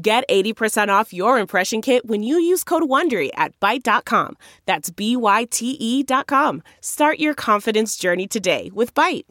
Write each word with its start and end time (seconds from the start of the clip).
Get 0.00 0.22
80% 0.28 0.90
off 0.90 1.12
your 1.12 1.40
impression 1.40 1.82
kit 1.82 2.06
when 2.06 2.22
you 2.22 2.38
use 2.38 2.62
code 2.62 2.84
WONDERY 2.84 3.30
at 3.34 3.58
Byte.com. 3.58 4.36
That's 4.64 4.90
B-Y-T-E 4.90 6.02
dot 6.04 6.28
com. 6.28 6.62
Start 6.80 7.18
your 7.18 7.34
confidence 7.34 7.96
journey 7.96 8.28
today 8.28 8.70
with 8.72 8.94
Byte. 8.94 9.24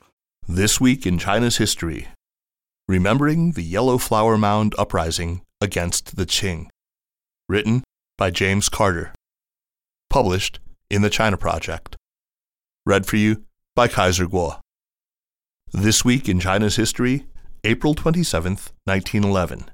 This 0.45 0.81
week 0.81 1.05
in 1.05 1.19
China's 1.19 1.55
history, 1.55 2.09
remembering 2.85 3.53
the 3.53 3.63
Yellow 3.63 3.97
Flower 3.97 4.37
Mound 4.37 4.75
uprising 4.77 5.41
against 5.61 6.17
the 6.17 6.25
Qing. 6.25 6.67
Written 7.47 7.81
by 8.17 8.29
James 8.29 8.67
Carter. 8.67 9.13
Published 10.09 10.59
in 10.89 11.01
the 11.01 11.09
China 11.09 11.37
Project. 11.37 11.95
Read 12.85 13.05
for 13.05 13.15
you 13.15 13.43
by 13.73 13.87
Kaiser 13.87 14.25
Kuo. 14.25 14.59
This 15.71 16.03
week 16.03 16.27
in 16.27 16.41
China's 16.41 16.75
history, 16.75 17.25
April 17.63 17.95
27th, 17.95 18.71
1911. 18.83 19.71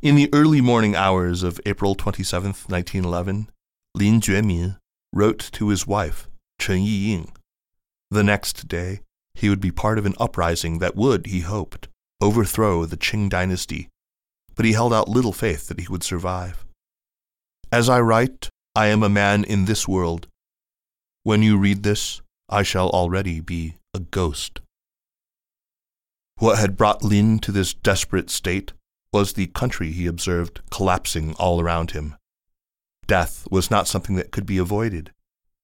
In 0.00 0.14
the 0.14 0.30
early 0.32 0.60
morning 0.60 0.94
hours 0.94 1.42
of 1.42 1.60
April 1.66 1.96
27, 1.96 2.50
1911, 2.68 3.50
Lin 3.96 4.20
Juemin 4.20 4.76
wrote 5.12 5.50
to 5.54 5.70
his 5.70 5.88
wife, 5.88 6.28
Chen 6.60 6.82
Yiying. 6.82 7.34
The 8.08 8.22
next 8.22 8.68
day, 8.68 9.00
he 9.34 9.48
would 9.48 9.58
be 9.58 9.72
part 9.72 9.98
of 9.98 10.06
an 10.06 10.14
uprising 10.20 10.78
that 10.78 10.94
would, 10.94 11.26
he 11.26 11.40
hoped, 11.40 11.88
overthrow 12.20 12.84
the 12.86 12.96
Qing 12.96 13.28
dynasty, 13.28 13.88
but 14.54 14.64
he 14.64 14.72
held 14.72 14.92
out 14.92 15.08
little 15.08 15.32
faith 15.32 15.66
that 15.66 15.80
he 15.80 15.88
would 15.88 16.04
survive. 16.04 16.64
As 17.72 17.88
I 17.88 17.98
write, 17.98 18.50
I 18.76 18.86
am 18.86 19.02
a 19.02 19.08
man 19.08 19.42
in 19.42 19.64
this 19.64 19.88
world. 19.88 20.28
When 21.24 21.42
you 21.42 21.58
read 21.58 21.82
this, 21.82 22.22
I 22.48 22.62
shall 22.62 22.88
already 22.90 23.40
be 23.40 23.78
a 23.92 23.98
ghost. 23.98 24.60
What 26.38 26.60
had 26.60 26.76
brought 26.76 27.02
Lin 27.02 27.40
to 27.40 27.50
this 27.50 27.74
desperate 27.74 28.30
state 28.30 28.72
was 29.12 29.32
the 29.32 29.46
country, 29.48 29.90
he 29.92 30.06
observed, 30.06 30.60
collapsing 30.70 31.34
all 31.38 31.60
around 31.60 31.92
him. 31.92 32.16
Death 33.06 33.46
was 33.50 33.70
not 33.70 33.88
something 33.88 34.16
that 34.16 34.30
could 34.30 34.46
be 34.46 34.58
avoided. 34.58 35.12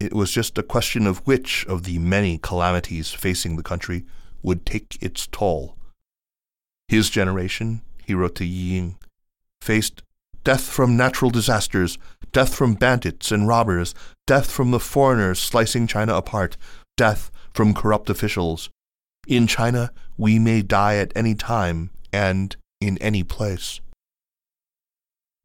It 0.01 0.15
was 0.15 0.31
just 0.31 0.59
a 0.59 0.63
question 0.63 1.07
of 1.07 1.27
which 1.27 1.65
of 1.67 1.85
the 1.85 1.99
many 1.99 2.39
calamities 2.39 3.13
facing 3.13 3.57
the 3.57 3.63
country 3.63 4.05
would 4.43 4.65
take 4.65 4.99
its 5.01 5.27
toll. 5.27 5.77
His 6.89 7.11
generation, 7.11 7.83
he 8.05 8.15
wrote 8.15 8.35
to 8.37 8.45
Yiying, 8.45 8.97
faced 9.61 10.03
death 10.43 10.65
from 10.65 10.97
natural 10.97 11.31
disasters, 11.31 11.99
death 12.33 12.55
from 12.55 12.75
bandits 12.75 13.31
and 13.31 13.49
robbers, 13.49 13.95
death 14.27 14.51
from 14.51 14.71
the 14.71 14.81
foreigners 14.81 15.39
slicing 15.39 15.87
China 15.87 16.15
apart, 16.15 16.57
death 16.97 17.31
from 17.53 17.73
corrupt 17.73 18.11
officials. 18.11 18.69
In 19.27 19.47
China, 19.47 19.91
we 20.19 20.39
may 20.39 20.61
die 20.61 20.97
at 20.97 21.13
any 21.17 21.35
time, 21.35 21.91
and 22.13 22.57
in 22.81 22.99
any 22.99 23.23
place. 23.23 23.81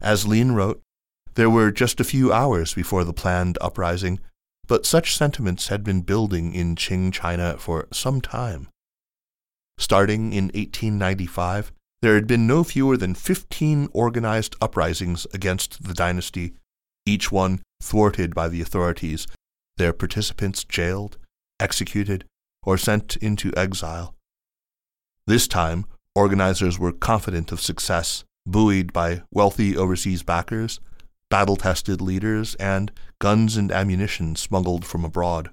As 0.02 0.26
Lin 0.26 0.54
wrote, 0.54 0.82
there 1.36 1.50
were 1.50 1.72
just 1.72 2.00
a 2.00 2.06
few 2.06 2.34
hours 2.34 2.74
before 2.74 3.04
the 3.04 3.14
planned 3.14 3.58
uprising, 3.62 4.20
but 4.68 4.86
such 4.86 5.16
sentiments 5.16 5.68
had 5.68 5.84
been 5.84 6.02
building 6.02 6.54
in 6.54 6.76
Qing 6.76 7.12
China 7.14 7.58
for 7.58 7.88
some 7.92 8.22
time. 8.22 8.68
Starting 9.78 10.34
in 10.34 10.46
1895, 10.46 11.72
there 12.02 12.16
had 12.16 12.28
been 12.28 12.48
no 12.48 12.64
fewer 12.64 12.98
than 12.98 13.14
15 13.14 13.90
organized 13.94 14.56
uprisings 14.62 15.28
against 15.34 15.84
the 15.84 15.94
dynasty, 15.94 16.54
each 17.06 17.32
one 17.32 17.62
thwarted 17.82 18.36
by 18.36 18.48
the 18.48 18.62
authorities, 18.62 19.28
their 19.78 19.94
participants 19.94 20.64
jailed, 20.64 21.18
executed, 21.60 22.26
or 22.64 22.78
sent 22.78 23.16
into 23.18 23.54
exile. 23.56 24.16
This 25.26 25.48
time, 25.48 25.86
Organizers 26.20 26.78
were 26.78 26.92
confident 26.92 27.54
of 27.54 27.62
success, 27.62 28.26
buoyed 28.46 28.92
by 28.92 29.22
wealthy 29.32 29.78
overseas 29.78 30.22
backers, 30.22 30.82
battle 31.30 31.56
tested 31.56 32.02
leaders, 32.02 32.56
and 32.56 32.92
guns 33.22 33.56
and 33.56 33.72
ammunition 33.72 34.36
smuggled 34.36 34.84
from 34.84 35.06
abroad. 35.06 35.50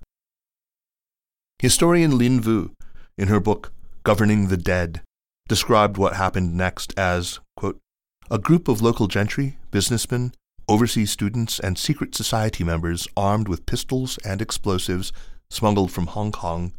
Historian 1.61 2.19
Lin 2.19 2.41
Wu, 2.41 2.73
in 3.17 3.29
her 3.29 3.39
book 3.39 3.73
Governing 4.03 4.49
the 4.49 4.57
Dead, 4.57 5.03
described 5.49 5.99
what 5.99 6.17
happened 6.17 6.57
next 6.57 6.93
as 6.99 7.39
quote, 7.57 7.79
a 8.29 8.37
group 8.37 8.67
of 8.67 8.83
local 8.83 9.07
gentry, 9.07 9.59
businessmen, 9.71 10.33
overseas 10.69 11.13
students, 11.13 11.61
and 11.61 11.79
secret 11.79 12.13
society 12.17 12.65
members 12.65 13.07
armed 13.17 13.47
with 13.47 13.67
pistols 13.67 14.19
and 14.25 14.43
explosives 14.43 15.13
smuggled 15.49 15.93
from 15.93 16.09
Hong 16.09 16.33
Kong 16.33 16.73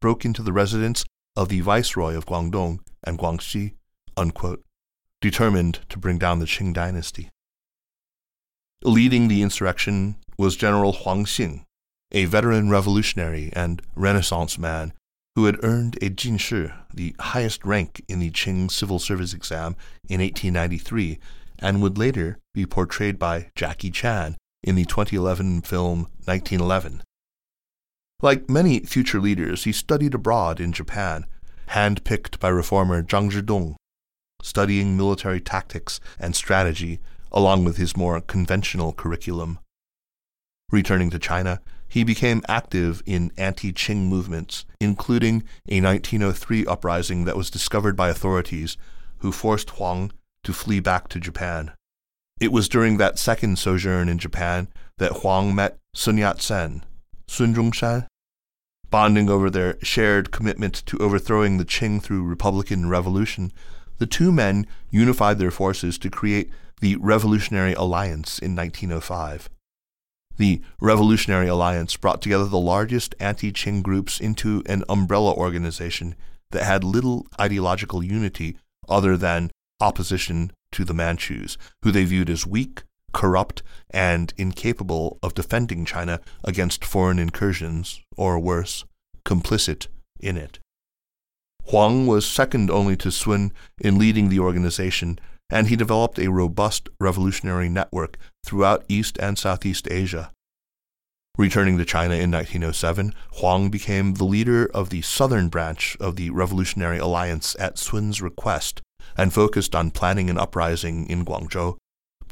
broke 0.00 0.24
into 0.24 0.44
the 0.44 0.52
residence 0.52 1.04
of 1.34 1.48
the 1.48 1.58
Viceroy 1.58 2.14
of 2.14 2.24
Guangdong 2.24 2.78
and 3.04 3.18
Guangxi, 3.18 3.74
unquote, 4.16 4.62
determined 5.20 5.80
to 5.88 5.98
bring 5.98 6.18
down 6.18 6.38
the 6.38 6.46
Qing 6.46 6.72
dynasty. 6.72 7.30
Leading 8.84 9.28
the 9.28 9.42
insurrection 9.42 10.16
was 10.36 10.56
General 10.56 10.92
Huang 10.92 11.24
Xing, 11.24 11.64
a 12.10 12.24
veteran 12.24 12.68
revolutionary 12.68 13.52
and 13.54 13.80
Renaissance 13.94 14.58
man 14.58 14.92
who 15.34 15.46
had 15.46 15.62
earned 15.64 15.96
a 15.96 16.10
Jinshi, 16.10 16.72
the 16.92 17.14
highest 17.18 17.64
rank 17.64 18.04
in 18.08 18.18
the 18.18 18.30
Qing 18.30 18.70
civil 18.70 18.98
service 18.98 19.32
exam, 19.32 19.76
in 20.08 20.20
1893, 20.20 21.18
and 21.58 21.80
would 21.80 21.96
later 21.96 22.38
be 22.52 22.66
portrayed 22.66 23.18
by 23.18 23.50
Jackie 23.54 23.90
Chan 23.90 24.36
in 24.62 24.74
the 24.74 24.84
2011 24.84 25.62
film 25.62 26.08
1911. 26.24 27.02
Like 28.20 28.50
many 28.50 28.80
future 28.80 29.20
leaders, 29.20 29.64
he 29.64 29.72
studied 29.72 30.14
abroad 30.14 30.60
in 30.60 30.72
Japan 30.72 31.24
handpicked 31.72 32.38
by 32.38 32.48
reformer 32.48 33.02
Zhang 33.02 33.30
Zhidong, 33.30 33.76
studying 34.42 34.96
military 34.96 35.40
tactics 35.40 36.00
and 36.18 36.36
strategy 36.36 37.00
along 37.32 37.64
with 37.64 37.78
his 37.78 37.96
more 37.96 38.20
conventional 38.20 38.92
curriculum. 38.92 39.58
Returning 40.70 41.10
to 41.10 41.18
China, 41.18 41.60
he 41.88 42.04
became 42.04 42.42
active 42.48 43.02
in 43.04 43.32
anti 43.36 43.72
Qing 43.72 44.08
movements, 44.08 44.64
including 44.80 45.44
a 45.68 45.80
1903 45.80 46.66
uprising 46.66 47.24
that 47.24 47.36
was 47.36 47.50
discovered 47.50 47.96
by 47.96 48.08
authorities 48.08 48.76
who 49.18 49.32
forced 49.32 49.70
Huang 49.70 50.12
to 50.44 50.52
flee 50.52 50.80
back 50.80 51.08
to 51.08 51.20
Japan. 51.20 51.72
It 52.40 52.52
was 52.52 52.68
during 52.68 52.96
that 52.96 53.18
second 53.18 53.58
sojourn 53.58 54.08
in 54.08 54.18
Japan 54.18 54.68
that 54.98 55.18
Huang 55.18 55.54
met 55.54 55.78
Sun 55.94 56.18
Yat 56.18 56.40
sen, 56.40 56.84
Sun 57.28 57.54
Zhongshan, 57.54 58.06
Bonding 58.92 59.30
over 59.30 59.48
their 59.48 59.78
shared 59.82 60.30
commitment 60.32 60.84
to 60.84 60.98
overthrowing 60.98 61.56
the 61.56 61.64
Qing 61.64 62.02
through 62.02 62.24
Republican 62.24 62.90
revolution, 62.90 63.50
the 63.96 64.06
two 64.06 64.30
men 64.30 64.66
unified 64.90 65.38
their 65.38 65.50
forces 65.50 65.96
to 65.96 66.10
create 66.10 66.50
the 66.82 66.96
Revolutionary 66.96 67.72
Alliance 67.72 68.38
in 68.38 68.54
1905. 68.54 69.48
The 70.36 70.60
Revolutionary 70.78 71.48
Alliance 71.48 71.96
brought 71.96 72.20
together 72.20 72.44
the 72.44 72.58
largest 72.58 73.14
anti 73.18 73.50
Qing 73.50 73.82
groups 73.82 74.20
into 74.20 74.62
an 74.66 74.84
umbrella 74.90 75.32
organization 75.32 76.14
that 76.50 76.64
had 76.64 76.84
little 76.84 77.26
ideological 77.40 78.02
unity 78.02 78.58
other 78.90 79.16
than 79.16 79.50
opposition 79.80 80.52
to 80.72 80.84
the 80.84 80.92
Manchus, 80.92 81.56
who 81.82 81.92
they 81.92 82.04
viewed 82.04 82.28
as 82.28 82.46
weak, 82.46 82.82
corrupt, 83.12 83.62
and 83.90 84.32
incapable 84.36 85.18
of 85.22 85.34
defending 85.34 85.84
China 85.84 86.20
against 86.44 86.84
foreign 86.84 87.18
incursions, 87.18 88.00
or 88.16 88.38
worse, 88.38 88.84
complicit 89.24 89.86
in 90.20 90.36
it. 90.36 90.58
Huang 91.66 92.06
was 92.06 92.26
second 92.26 92.70
only 92.70 92.96
to 92.96 93.10
Sun 93.10 93.52
in 93.80 93.98
leading 93.98 94.28
the 94.28 94.40
organization, 94.40 95.18
and 95.48 95.68
he 95.68 95.76
developed 95.76 96.18
a 96.18 96.30
robust 96.30 96.88
revolutionary 97.00 97.68
network 97.68 98.16
throughout 98.44 98.84
East 98.88 99.18
and 99.20 99.38
Southeast 99.38 99.86
Asia. 99.90 100.30
Returning 101.38 101.78
to 101.78 101.84
China 101.84 102.14
in 102.14 102.30
1907, 102.30 103.14
Huang 103.38 103.70
became 103.70 104.14
the 104.14 104.24
leader 104.24 104.66
of 104.74 104.90
the 104.90 105.00
southern 105.02 105.48
branch 105.48 105.96
of 105.98 106.16
the 106.16 106.30
Revolutionary 106.30 106.98
Alliance 106.98 107.56
at 107.58 107.78
Sun's 107.78 108.20
request 108.20 108.82
and 109.16 109.32
focused 109.32 109.74
on 109.74 109.90
planning 109.90 110.28
an 110.28 110.38
uprising 110.38 111.06
in 111.06 111.24
Guangzhou 111.24 111.76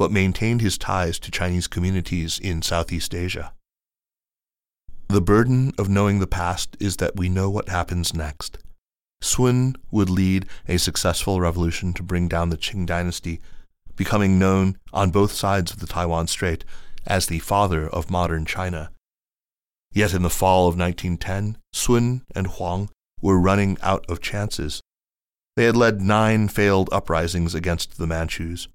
but 0.01 0.11
maintained 0.11 0.63
his 0.63 0.79
ties 0.79 1.19
to 1.19 1.31
Chinese 1.31 1.67
communities 1.67 2.39
in 2.39 2.63
Southeast 2.63 3.15
Asia. 3.15 3.53
The 5.09 5.21
burden 5.21 5.75
of 5.77 5.91
knowing 5.91 6.21
the 6.21 6.27
past 6.27 6.75
is 6.81 6.97
that 6.97 7.17
we 7.17 7.29
know 7.29 7.51
what 7.51 7.69
happens 7.69 8.15
next. 8.15 8.57
Sun 9.21 9.77
would 9.91 10.09
lead 10.09 10.47
a 10.67 10.79
successful 10.79 11.39
revolution 11.39 11.93
to 11.93 12.03
bring 12.03 12.29
down 12.29 12.49
the 12.49 12.57
Qing 12.57 12.87
dynasty, 12.87 13.43
becoming 13.95 14.39
known 14.39 14.79
on 14.91 15.11
both 15.11 15.33
sides 15.33 15.71
of 15.71 15.81
the 15.81 15.87
Taiwan 15.87 16.29
Strait 16.29 16.65
as 17.07 17.27
the 17.27 17.39
father 17.39 17.87
of 17.87 18.11
modern 18.11 18.47
China. 18.47 18.93
Yet 19.93 20.15
in 20.15 20.23
the 20.23 20.31
fall 20.31 20.67
of 20.67 20.79
1910, 20.79 21.59
Sun 21.75 22.23
and 22.35 22.47
Huang 22.47 22.89
were 23.21 23.39
running 23.39 23.77
out 23.83 24.07
of 24.09 24.23
chances. 24.23 24.81
They 25.57 25.65
had 25.65 25.77
led 25.77 26.01
nine 26.01 26.49
failed 26.49 26.89
uprisings 26.91 27.55
against 27.55 27.99
the 27.99 28.07
Manchus. 28.07 28.67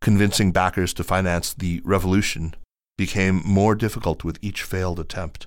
Convincing 0.00 0.52
backers 0.52 0.94
to 0.94 1.04
finance 1.04 1.52
the 1.52 1.80
revolution 1.84 2.54
became 2.96 3.42
more 3.44 3.74
difficult 3.74 4.24
with 4.24 4.38
each 4.42 4.62
failed 4.62 5.00
attempt. 5.00 5.46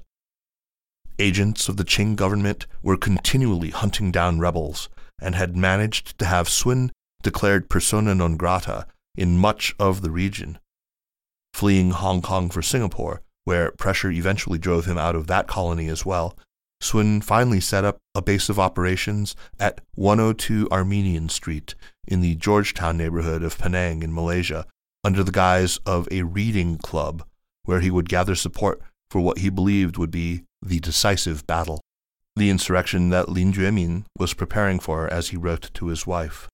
Agents 1.20 1.70
of 1.70 1.78
the 1.78 1.86
Qing 1.86 2.16
government 2.16 2.66
were 2.82 2.98
continually 2.98 3.70
hunting 3.70 4.12
down 4.12 4.40
rebels 4.40 4.90
and 5.22 5.36
had 5.36 5.56
managed 5.56 6.18
to 6.18 6.26
have 6.26 6.50
Sun 6.50 6.92
declared 7.22 7.70
persona 7.70 8.16
non 8.16 8.38
grata 8.38 8.88
in 9.16 9.38
much 9.38 9.76
of 9.78 10.02
the 10.02 10.12
region. 10.12 10.58
Fleeing 11.54 11.92
Hong 11.92 12.22
Kong 12.22 12.50
for 12.50 12.62
Singapore, 12.62 13.22
where 13.44 13.72
pressure 13.72 14.10
eventually 14.12 14.58
drove 14.58 14.86
him 14.86 14.98
out 14.98 15.16
of 15.16 15.28
that 15.28 15.48
colony 15.48 15.88
as 15.90 16.06
well, 16.06 16.38
Sun 16.82 17.22
finally 17.22 17.62
set 17.62 17.86
up 17.86 18.00
a 18.16 18.22
base 18.22 18.50
of 18.50 18.60
operations 18.60 19.36
at 19.60 19.82
102 19.96 20.68
Armenian 20.72 21.30
Street 21.30 21.76
in 22.08 22.22
the 22.22 22.36
Georgetown 22.36 22.98
neighborhood 22.98 23.44
of 23.44 23.58
Penang 23.58 24.02
in 24.02 24.14
Malaysia 24.14 24.66
under 25.04 25.24
the 25.24 25.32
guise 25.32 25.78
of 25.86 26.08
a 26.12 26.24
reading 26.24 26.78
club 26.78 27.24
where 27.64 27.80
he 27.80 27.92
would 27.92 28.10
gather 28.10 28.36
support 28.36 28.82
for 29.10 29.22
what 29.22 29.38
he 29.38 29.50
believed 29.50 29.98
would 29.98 30.12
be 30.12 30.44
the 30.62 30.80
decisive 30.80 31.46
battle, 31.46 31.82
the 32.36 32.50
insurrection 32.50 33.10
that 33.10 33.30
Lin 33.30 33.54
Juemin 33.54 34.06
was 34.18 34.34
preparing 34.34 34.80
for 34.80 35.08
as 35.08 35.30
he 35.30 35.38
wrote 35.38 35.70
to 35.76 35.88
his 35.88 36.08
wife. 36.08 36.50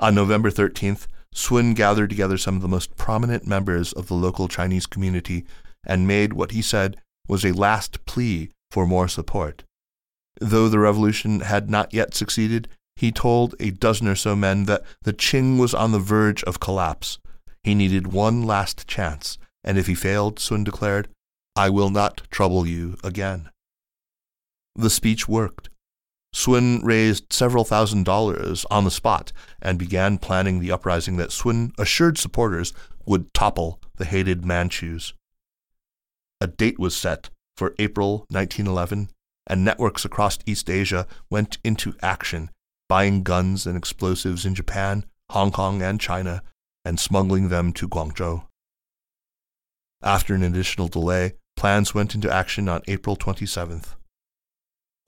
On 0.00 0.14
November 0.14 0.50
13th, 0.50 1.06
Sun 1.32 1.74
gathered 1.74 2.10
together 2.10 2.36
some 2.36 2.56
of 2.56 2.62
the 2.62 2.68
most 2.68 2.96
prominent 2.96 3.46
members 3.46 3.92
of 3.92 4.08
the 4.08 4.14
local 4.14 4.48
Chinese 4.48 4.86
community 4.86 5.44
and 5.84 6.08
made 6.08 6.32
what 6.32 6.50
he 6.50 6.62
said 6.62 6.96
was 7.28 7.44
a 7.44 7.52
last 7.52 8.04
plea 8.04 8.50
for 8.74 8.86
more 8.88 9.06
support. 9.06 9.62
Though 10.40 10.68
the 10.68 10.80
revolution 10.80 11.40
had 11.42 11.70
not 11.70 11.94
yet 11.94 12.12
succeeded, 12.12 12.66
he 12.96 13.12
told 13.12 13.54
a 13.60 13.70
dozen 13.70 14.08
or 14.08 14.16
so 14.16 14.34
men 14.34 14.64
that 14.64 14.82
the 15.02 15.12
Qing 15.12 15.60
was 15.60 15.74
on 15.74 15.92
the 15.92 16.00
verge 16.00 16.42
of 16.42 16.58
collapse. 16.58 17.18
He 17.62 17.72
needed 17.76 18.08
one 18.08 18.42
last 18.42 18.88
chance, 18.88 19.38
and 19.62 19.78
if 19.78 19.86
he 19.86 19.94
failed, 19.94 20.40
Sun 20.40 20.64
declared, 20.64 21.06
I 21.54 21.70
will 21.70 21.88
not 21.88 22.22
trouble 22.32 22.66
you 22.66 22.96
again. 23.04 23.48
The 24.74 24.90
speech 24.90 25.28
worked. 25.28 25.68
Sun 26.32 26.80
raised 26.82 27.32
several 27.32 27.62
thousand 27.62 28.02
dollars 28.02 28.66
on 28.72 28.82
the 28.82 28.90
spot 28.90 29.30
and 29.62 29.78
began 29.78 30.18
planning 30.18 30.58
the 30.58 30.72
uprising 30.72 31.16
that 31.18 31.30
Sun 31.30 31.74
assured 31.78 32.18
supporters 32.18 32.72
would 33.06 33.32
topple 33.32 33.80
the 33.98 34.04
hated 34.04 34.44
Manchus. 34.44 35.12
A 36.40 36.48
date 36.48 36.80
was 36.80 36.96
set 36.96 37.30
for 37.56 37.74
April 37.78 38.26
1911, 38.30 39.10
and 39.46 39.64
networks 39.64 40.04
across 40.04 40.38
East 40.46 40.70
Asia 40.70 41.06
went 41.30 41.58
into 41.64 41.94
action, 42.02 42.50
buying 42.88 43.22
guns 43.22 43.66
and 43.66 43.76
explosives 43.76 44.44
in 44.44 44.54
Japan, 44.54 45.04
Hong 45.30 45.52
Kong, 45.52 45.82
and 45.82 46.00
China, 46.00 46.42
and 46.84 46.98
smuggling 46.98 47.48
them 47.48 47.72
to 47.74 47.88
Guangzhou. 47.88 48.44
After 50.02 50.34
an 50.34 50.42
additional 50.42 50.88
delay, 50.88 51.34
plans 51.56 51.94
went 51.94 52.14
into 52.14 52.32
action 52.32 52.68
on 52.68 52.82
April 52.86 53.16
27th. 53.16 53.94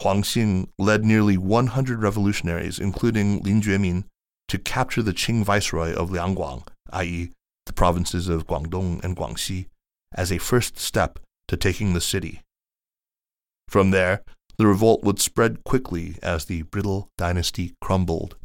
Huang 0.03 0.23
Xing 0.23 0.69
led 0.79 1.05
nearly 1.05 1.37
100 1.37 2.03
revolutionaries, 2.03 2.79
including 2.79 3.41
Lin 3.41 3.61
Juemin, 3.61 4.05
to 4.49 4.59
capture 4.59 5.03
the 5.03 5.13
Qing 5.13 5.45
viceroy 5.45 5.93
of 5.93 6.11
Liangguang, 6.11 6.67
i.e., 6.93 7.31
the 7.65 7.73
provinces 7.73 8.29
of 8.29 8.47
Guangdong 8.47 9.03
and 9.03 9.17
Guangxi, 9.17 9.67
as 10.15 10.31
a 10.31 10.39
first 10.39 10.79
step 10.79 11.19
to 11.49 11.57
taking 11.57 11.93
the 11.93 12.01
city. 12.01 12.43
From 13.69 13.91
there, 13.91 14.23
the 14.59 14.67
revolt 14.67 15.03
would 15.05 15.21
spread 15.21 15.65
quickly 15.65 16.17
as 16.23 16.45
the 16.45 16.63
brittle 16.63 17.09
dynasty 17.19 17.75
crumbled. 17.81 18.37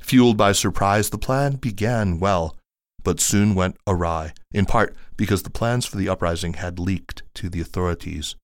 Fueled 0.00 0.36
by 0.36 0.52
surprise, 0.52 1.10
the 1.10 1.18
plan 1.18 1.56
began 1.56 2.18
well, 2.18 2.56
but 3.02 3.20
soon 3.20 3.54
went 3.54 3.76
awry, 3.86 4.32
in 4.52 4.66
part 4.66 4.94
because 5.16 5.42
the 5.42 5.50
plans 5.50 5.86
for 5.86 5.96
the 5.96 6.08
uprising 6.08 6.54
had 6.54 6.78
leaked 6.78 7.22
to 7.34 7.48
the 7.48 7.60
authorities. 7.60 8.36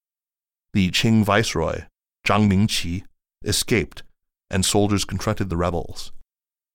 The 0.72 0.90
Qing 0.90 1.24
viceroy, 1.24 1.84
Zhang 2.26 2.50
Mingqi, 2.50 3.04
escaped, 3.44 4.02
and 4.50 4.64
soldiers 4.64 5.04
confronted 5.04 5.50
the 5.50 5.56
rebels. 5.56 6.12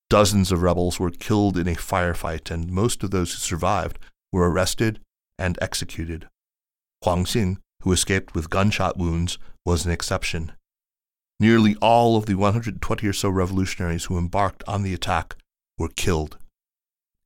Dozens 0.09 0.51
of 0.51 0.61
rebels 0.61 0.99
were 0.99 1.11
killed 1.11 1.57
in 1.57 1.67
a 1.67 1.75
firefight, 1.75 2.51
and 2.51 2.71
most 2.71 3.03
of 3.03 3.11
those 3.11 3.31
who 3.31 3.39
survived 3.39 3.97
were 4.31 4.49
arrested 4.49 4.99
and 5.41 5.57
executed. 5.61 6.29
Huang 7.03 7.25
Xing, 7.25 7.57
who 7.81 7.91
escaped 7.91 8.35
with 8.35 8.49
gunshot 8.49 8.97
wounds, 8.97 9.37
was 9.65 9.85
an 9.85 9.91
exception. 9.91 10.51
Nearly 11.39 11.75
all 11.81 12.15
of 12.17 12.27
the 12.27 12.35
120 12.35 13.07
or 13.07 13.13
so 13.13 13.29
revolutionaries 13.29 14.05
who 14.05 14.17
embarked 14.17 14.63
on 14.67 14.83
the 14.83 14.93
attack 14.93 15.35
were 15.77 15.89
killed. 15.89 16.37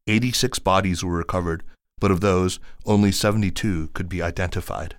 86 0.08 0.60
bodies 0.60 1.04
were 1.04 1.18
recovered, 1.18 1.64
but 2.00 2.12
of 2.12 2.22
those, 2.22 2.60
only 2.86 3.12
72 3.12 3.90
could 3.94 4.08
be 4.08 4.22
identified. 4.22 4.96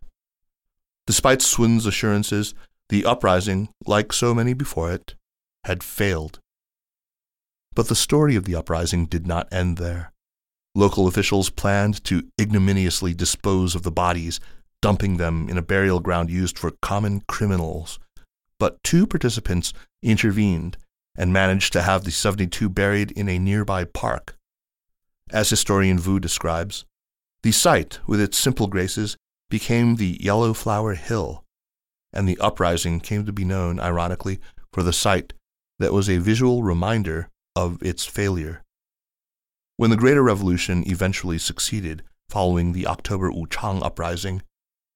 Despite 1.07 1.41
Sun's 1.41 1.87
assurances, 1.87 2.55
the 2.89 3.07
uprising, 3.07 3.71
like 3.87 4.13
so 4.13 4.35
many 4.35 4.53
before 4.53 4.93
it, 4.93 5.15
had 5.65 5.83
failed. 5.83 6.41
But 7.75 7.89
the 7.89 7.95
story 7.95 8.37
of 8.37 8.45
the 8.45 8.57
uprising 8.57 9.07
did 9.07 9.27
not 9.27 9.53
end 9.53 9.79
there. 9.79 10.13
Local 10.77 11.07
officials 11.07 11.49
planned 11.49 12.05
to 12.05 12.29
ignominiously 12.39 13.15
dispose 13.15 13.75
of 13.75 13.83
the 13.83 13.91
bodies, 13.91 14.41
dumping 14.83 15.17
them 15.17 15.49
in 15.49 15.57
a 15.57 15.63
burial 15.63 16.01
ground 16.01 16.29
used 16.29 16.59
for 16.59 16.71
common 16.83 17.23
criminals. 17.27 17.99
But 18.61 18.85
two 18.85 19.07
participants 19.07 19.73
intervened 20.03 20.77
and 21.17 21.33
managed 21.33 21.73
to 21.73 21.81
have 21.81 22.05
the 22.05 22.11
72 22.11 22.69
buried 22.69 23.11
in 23.13 23.27
a 23.27 23.39
nearby 23.39 23.85
park. 23.85 24.37
As 25.31 25.49
historian 25.49 25.97
Wu 25.97 26.21
describes, 26.21 26.85
the 27.43 27.53
site, 27.53 27.99
with 28.07 28.21
its 28.21 28.37
simple 28.37 28.67
graces, 28.67 29.17
became 29.49 29.97
the 29.97 30.19
Yellow 30.21 30.53
Flower 30.53 30.93
Hill, 30.93 31.43
and 32.13 32.29
the 32.29 32.39
uprising 32.39 33.01
came 33.01 33.25
to 33.25 33.33
be 33.33 33.47
known, 33.47 33.81
ironically, 33.81 34.41
for 34.75 34.83
the 34.83 34.93
site 34.93 35.33
that 35.79 35.95
was 35.95 36.11
a 36.11 36.19
visual 36.19 36.63
reminder 36.63 37.31
of 37.55 37.83
its 37.83 38.05
failure. 38.05 38.63
When 39.79 39.91
the 39.91 39.97
Greater 39.97 40.23
Revolution 40.23 40.85
eventually 40.87 41.37
succeeded, 41.37 42.03
following 42.31 42.73
the 42.73 42.87
October 42.87 43.31
Wuchang 43.31 43.83
uprising, 43.83 44.43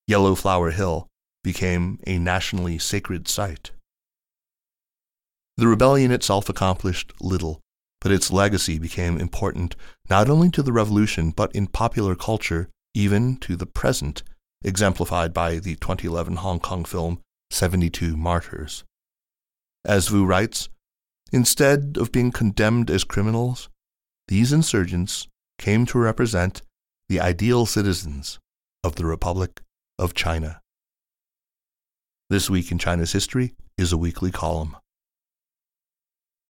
Yellow 0.07 0.35
Flower 0.35 0.71
Hill 0.71 1.07
became 1.45 1.99
a 2.07 2.19
nationally 2.19 2.79
sacred 2.79 3.29
site. 3.29 3.73
The 5.59 5.69
rebellion 5.69 6.11
itself 6.11 6.49
accomplished 6.49 7.13
little, 7.21 7.61
but 8.01 8.11
its 8.11 8.31
legacy 8.31 8.79
became 8.79 9.19
important 9.19 9.77
not 10.09 10.31
only 10.31 10.49
to 10.51 10.63
the 10.63 10.73
revolution 10.73 11.31
but 11.31 11.55
in 11.55 11.67
popular 11.67 12.15
culture, 12.15 12.71
even 12.95 13.37
to 13.39 13.57
the 13.57 13.67
present, 13.67 14.23
exemplified 14.63 15.35
by 15.35 15.59
the 15.59 15.77
2011 15.77 16.37
Hong 16.37 16.59
Kong 16.59 16.87
film 16.87 17.21
72 17.51 18.17
Martyrs. 18.17 18.85
As 19.85 20.11
Wu 20.11 20.25
writes, 20.25 20.71
instead 21.33 21.99
of 21.99 22.13
being 22.13 22.33
condemned 22.33 22.91
as 22.91 23.05
criminals, 23.05 23.69
these 24.31 24.53
insurgents 24.53 25.27
came 25.59 25.85
to 25.85 25.99
represent 25.99 26.63
the 27.09 27.21
ideal 27.21 27.67
citizens 27.67 28.39
of 28.85 28.95
the 28.95 29.05
Republic 29.05 29.61
of 29.99 30.15
China. 30.15 30.61
This 32.31 32.49
Week 32.49 32.71
in 32.71 32.79
China's 32.79 33.11
History 33.11 33.55
is 33.77 33.93
a 33.93 33.99
weekly 33.99 34.31
column. 34.31 34.77